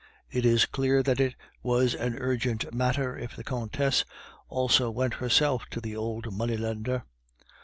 It 0.31 0.47
is 0.47 0.65
clear 0.65 1.03
that 1.03 1.19
it 1.19 1.35
was 1.61 1.93
an 1.93 2.17
urgent 2.17 2.73
matter 2.73 3.15
if 3.15 3.35
the 3.35 3.43
Countess 3.43 4.03
also 4.49 4.89
went 4.89 5.13
herself 5.13 5.65
to 5.69 5.79
the 5.79 5.95
old 5.95 6.33
money 6.33 6.57
lender. 6.57 7.03